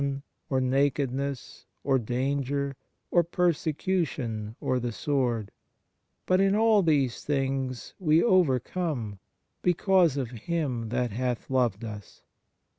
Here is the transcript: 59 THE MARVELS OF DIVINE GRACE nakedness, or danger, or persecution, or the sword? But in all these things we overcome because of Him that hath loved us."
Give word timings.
59 0.03 0.09
THE 0.09 0.09
MARVELS 0.09 0.33
OF 0.33 0.63
DIVINE 0.63 0.69
GRACE 0.71 0.83
nakedness, 0.83 1.65
or 1.83 1.99
danger, 1.99 2.75
or 3.11 3.23
persecution, 3.23 4.55
or 4.59 4.79
the 4.79 4.91
sword? 4.91 5.51
But 6.25 6.41
in 6.41 6.55
all 6.55 6.81
these 6.81 7.23
things 7.23 7.93
we 7.99 8.23
overcome 8.23 9.19
because 9.61 10.17
of 10.17 10.31
Him 10.31 10.89
that 10.89 11.11
hath 11.11 11.51
loved 11.51 11.83
us." 11.83 12.23